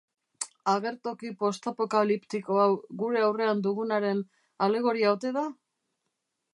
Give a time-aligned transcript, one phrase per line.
[0.71, 2.67] Agertoki postapokaliptiko hau
[3.05, 4.27] gure aurrean dugunaren
[4.69, 5.49] alegoria ote da?